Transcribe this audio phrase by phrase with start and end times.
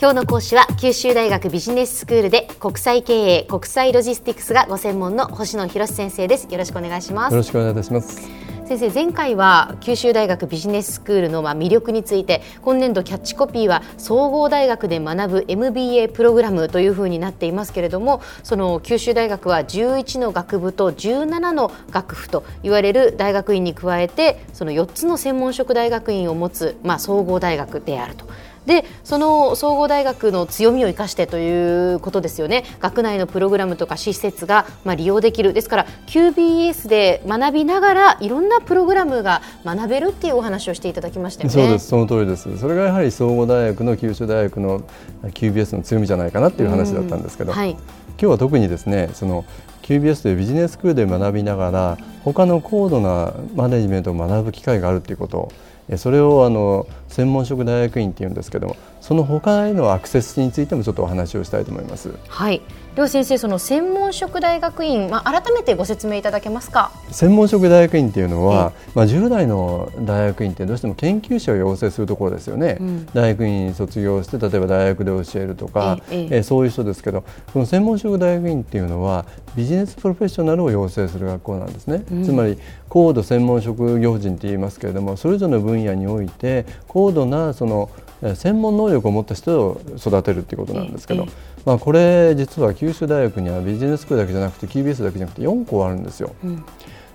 [0.00, 6.46] 今日の講師は九州大学ビジネススクールで国際経営国際ロジスティクスがご専門の星野博先生です。
[6.48, 7.32] よろしくお願いします。
[7.32, 8.30] よろしくお願いいたします。
[8.68, 28.26] 先生前回は九州大学ビジネススクールのまあ魅力について今年度キャッチコピーは総合大学で学ぶ MBA プログラムというふうになっていますけれどもその九州大学は11の学部と17の学府と言われる大学院に加えてその4つの専門職大学院を持つ、まあ、総合大学であると。
[28.68, 32.64] でその総合大学の強みを生かしてということですよね。
[32.80, 35.54] 学内のプログラムとか施設がまあ利用できる。
[35.54, 41.54] ですから QBS で学びながらいろんなプログラムが学べるっていうお話をしていただきましたよね。
[41.54, 41.88] そうです。
[41.88, 42.58] その通りです。
[42.58, 44.82] それがやはり総合大学の九州大学の
[45.24, 47.80] QBS の強みじゃないかなっていう話だったんですけど、はい、今
[48.18, 49.46] 日は特にですねその
[49.82, 55.50] QBS というビジネススクールで学びながら他の高度なマネジメントを学ぶ機会があるということ
[55.96, 62.12] それをあの専門職大学院っていうんですけどもその他へのアクセスについてもちょっとお話をしたいと思います。
[62.28, 62.60] はい。
[62.96, 66.90] 両先生、その専門職大学院、まあ、改めてご説明いただけますか？
[67.12, 87.90] 専門職大学院っていうのは、まあ、従来の大学院ってどうしても研究者を養成するところですよね、うん、大学院卒業して例えば大学で教えるとか、えええそういう人ですけどこの専門職大学院っていうのはビジネスプロフェッショナルを養成する学校なんですね、うん、つまり高度専門職業人って言いますけれどもそれぞれの分野において高度なその
[88.34, 91.26] 専門能力を持った人を育てるということなんですけど、
[91.64, 96.34] まあ、これ実は九州大学にはビジネススクールだけじゃなくて QBS だけじゃなくて4校あるんですよ。
[96.42, 96.64] うん、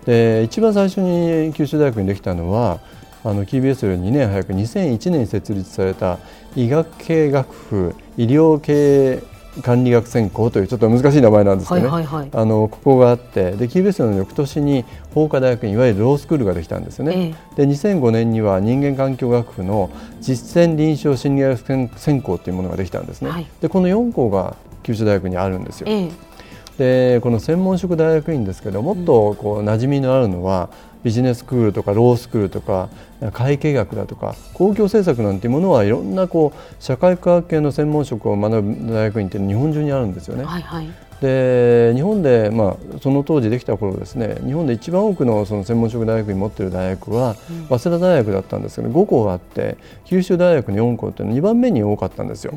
[0.06, 2.80] で一番最初に九州大学にできたのは
[3.26, 6.20] あの QBS より2年早く2001年に設立された
[6.56, 9.22] 医学系学府医療系
[9.62, 26.10] 管理学専攻というちょっと難しい名前なんですけどね、はいはいはい、あのここがあってで QBS の翌年に法科大学院いわゆるロースクールができたんですよね、えで2005年には人間環境学部の実践臨床心理学専攻というものができたんですね、はい、でこの4校が九州大学にあるんですよ、え。
[26.78, 30.70] でこの専門職大学院ですけどもっとこう馴染みのあるのは、
[31.04, 32.90] ビジネススクールとかロースクールとか
[33.34, 40.46] 会計学だとか公共政策なんていうものはいろんなこう社会科学系の専門職を学ぶ大学院って日本中にあるんですよね。
[40.46, 40.88] はいはい
[41.22, 47.36] で日本で、まあ、その当時できた頃ですね日本で一番多くのその専門職大学に持っている大学は、
[47.70, 52.52] 早稲田大学だったんですけど5校あって九州大学の4校というのは2番目に多かったんですよ。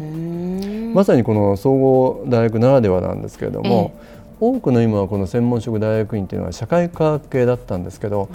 [0.95, 3.93] まさにこの総合大学ならではなんですけれども、
[4.41, 8.29] 多くの今はこの専門職大学院というのは社会科学系だったんですけど、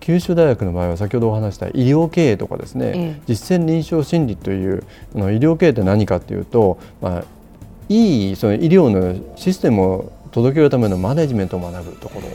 [0.00, 4.84] 九州大学の場合は先ほどお話した医療経営とかですね、ええ、実践臨床心理という
[5.14, 7.24] 医療経営って何かというと、まあ、
[7.88, 12.28] いいその医療のシステムを届けるためのマネジメントを学ぶところ。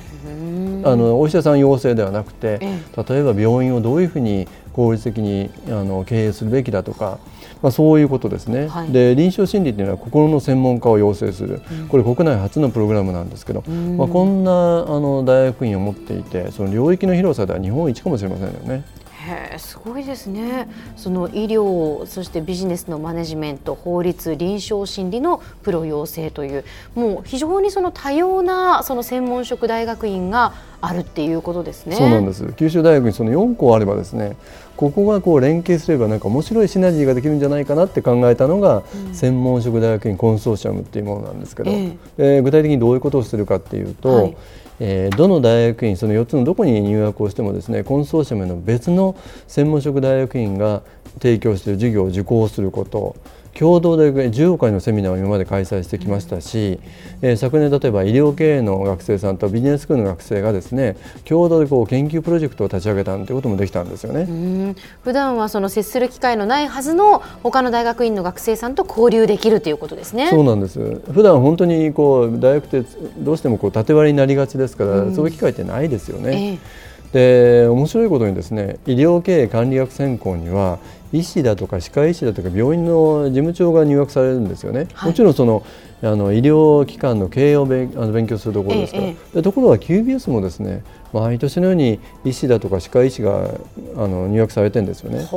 [0.82, 7.20] あのお医者さん養成ではなくて例えば病院をどういうふうに効率的にあの経営するべきだとか、
[7.62, 14.56] まあ、そういうことですね、はい、で臨床心理というのは心の専門家を養成する、これ国内初のプログラムなんですけど、まあ、こんなあ
[15.00, 18.84] の大学院を持っていてその領域の広さでは日本一かもしれませんよね。
[19.20, 26.64] へすごいですねその医療そしてビジネスのマネジメント法律臨床心理のプロ養成という
[26.96, 31.96] もう非常にその多様なその専門職大学院があるっていうことですね。
[31.98, 32.54] そうなんです。
[32.54, 34.38] 九州大学にその4校あればですね、
[34.80, 44.38] ここがこう連携すればなんか面白いシナジーができるんじゃないかなって考えたのが、うん、専門職大学院コンソーシアムっていうものなんですけど、えー、えー、具体的にどういうことをするかっていうと、はい、
[44.80, 49.18] えー、どの大学院その4つのどこに入学をしてもですねコンソーシアムの別の
[49.48, 50.82] 専門職大学院が
[51.22, 53.18] 提供している授業を受講すること
[53.60, 56.80] 共同で15回のセミナーを今まで開催してきましたし、
[57.22, 64.76] えー、昨年例えば医療経営の学生さんとビジネススクールの学生がですね共同でこう研究プロジェクトを立ち上げたということもできたんですよね。
[65.04, 70.30] 普段はその接する機会のないはずの他の大学院の学生さんと交流できるということですね。
[70.30, 70.80] そうなんです。
[71.12, 72.86] 普段本当にこう大学って
[73.18, 76.54] どうしてもこう縦割りになりがちですから、そういう機会ってないですよね。
[76.54, 80.78] えーで面白いことにですね医療経営管理学専攻には
[81.12, 85.64] 医師だとか歯科医師だとか病院の事務長が入学されるんですよね、はい、もちろんその
[86.02, 93.52] あの医療機関の経営を勉あの勉強するところですから、ええ、でところが QBS もですね毎年のように医師だとか歯科医師が
[93.98, 95.28] あの入学されてるんですよね。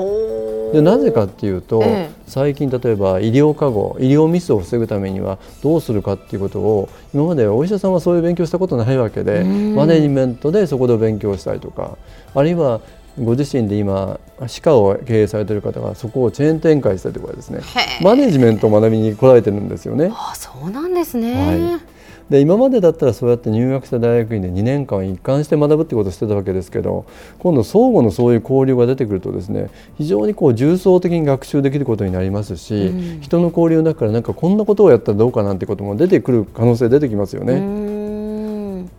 [0.73, 11.99] でなぜかっていうと、ええ、最近例えば医療過誤医療ミスを防ぐためにはどうするかっていうことを今までお医者さんはそういう勉強したことないわけでマネジメントでそこで勉強したりとか
[12.35, 12.81] あるいは
[13.19, 17.61] ご自身で今歯科を経営されている方がそこをチェーン展開したりとかですね。
[18.03, 20.11] マネジメントを学びに来られてるんですよね。
[20.13, 21.93] あそうなんですね、はい。
[22.33, 27.05] で今までだったらそうやって入学した大学院で2年間一貫して学ぶってことをしてたわけですけど
[27.39, 29.69] 今度相互のそういう交流が出てくるとですね
[29.99, 37.92] 非常にこう重層的に学習できることになりますし、うん、人の交流の中からなんかこんなことをやったらどうかなんてことも出てくる可能性出てきますよね。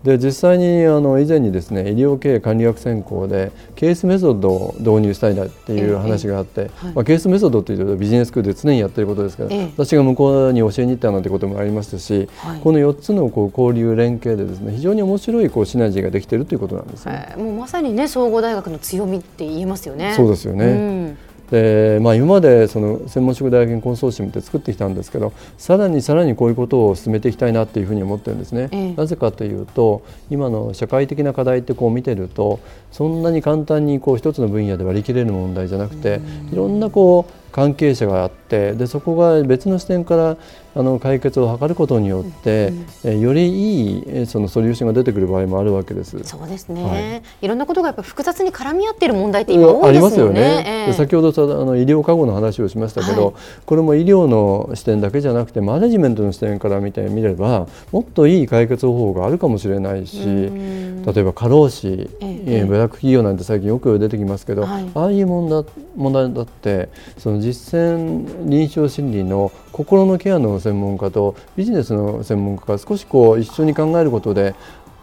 [0.03, 20.13] で実際にあの以前にですね医療経営管理学専攻でケースメソッドを導入したいなっていう話があって、えまあ、ケースメソッドっていうとビジネススクールで常にやってることですけど、え、私が向こうに教えに行ったなんてこともありますし、はい、この4つのこう交流連携でですね非常に面白いこうシナジーができているということなんですね、もうまさにね総合大学の強みって言えますよね。
[20.15, 21.17] そうですよね、うん
[21.53, 32.59] でまあ、今までその専門職大学院コンソーシアムって作ってきたんですけどさらにさらにこういうことを進めていきたいなというふうに思ってるんですね、ええ、なぜかというと今の社会的な課題ってこう見てると
[32.91, 36.21] そんなに簡単にこう一つの分野で割り切れる問題じゃなくて
[36.51, 40.37] いろんなこう関係者があってでそこが別の視点から
[40.75, 42.73] あの解決を図ることによって、
[43.03, 46.17] うん、えよりいいそのソリューションが出てくる場合もあるわけです。
[46.23, 46.83] そうですね。
[46.83, 46.97] は
[47.41, 50.41] い、いろんなことがやっぱ複雑に絡み合っている問題って今多いですよね。
[50.41, 50.85] よね。
[50.87, 53.33] えー、先ほどあの医療過護の話をしましたけど、はい、
[53.65, 65.65] これも医療の視点だけじゃなくてマネジメントの視点から見てみればもっといい解決方法があるかもしれないし、例えば過労死、えー、ブラック企業なんて最近よく出てきますけど、はい、ああいう問題
[65.95, 74.55] 問題だってその実践臨床心理の心のケアの専門家とビジネスの専門家が少しこう一緒に考えることで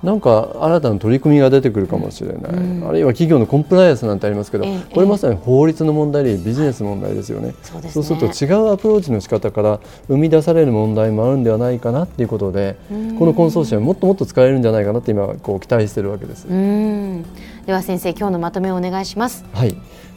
[0.03, 7.55] なんか新たな取り組みが出てくるかもしれない、うん、あるいは企業のコンプライアンスなんてありますけど、えこれまさに法律の問題でビジネス問題ですよね。
[7.63, 12.77] そうね、そうすると違うアプローチの仕方から生み出される問題もあるんではないかなということで、
[13.19, 16.47] このコンソーシアムもっともっと使えるんじゃないかなって今こう期待しているわけです。
[16.47, 19.45] では先生今日のまとめをお願いします。
[19.53, 19.77] はい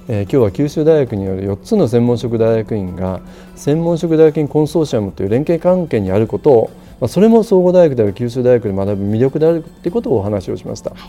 [0.09, 3.21] えー、今日は九州大学による4つの専門職大学院が
[3.55, 10.89] 専門職大学院コンソーシアムという連携関係にあることを、まあ、それも総合大学である九州大学で学ぶ魅力であるということをお話をしました。
[10.89, 10.99] はい、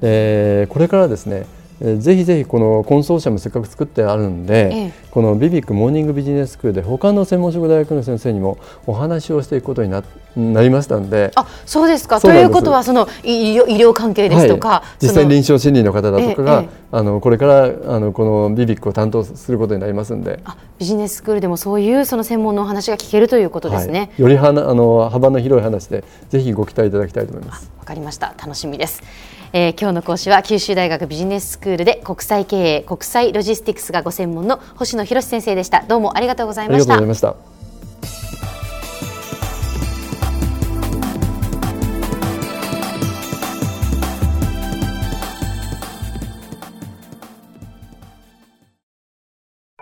[0.00, 1.44] でこれからですね
[1.80, 10.02] ぜひぜひこのコンソーシアムせっかく作ってあるんで、ええ、このビビックモーニングビジネススクールで他の専門職大学の先生にもお話をしていくことにな
[10.36, 11.32] なりましたんで。
[11.34, 12.20] あそうですか。
[12.20, 20.40] ということはその医療医療関係ですとか、はい、実際臨床心理の方だとかが、え、あのこれからあのこのビビックを担当することになりますんで。
[20.44, 27.70] あビジネススクールでもそういうその専門のお話が聞けるということですね、はい、よりはなあの幅の広い話でぜひご期待いただきたいと思います。
[27.78, 28.34] わかりました。
[28.38, 29.02] 楽しみです
[29.52, 35.82] えー、今日の講師は九州大学ビジネススクールで国際経営国際ロジスティクスがご専門の星野博先生でした。
[35.82, 36.94] どうもありがとうございました。
[36.94, 37.60] ありがとうございました。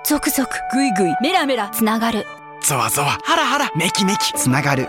[0.08, 2.24] 続々ぐいぐいメラメラつながる。
[2.62, 4.88] ゾワゾワハラハラメキメキつながる